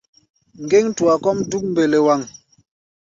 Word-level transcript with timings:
Ŋgéŋ-tua 0.63 1.15
kɔ́ʼm 1.23 1.37
dúk 1.49 1.63
mbelewaŋ. 1.71 2.21